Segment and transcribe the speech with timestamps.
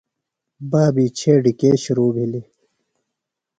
[0.71, 2.47] بابی چھیڈیۡ کے شِرو بِھلیۡ؟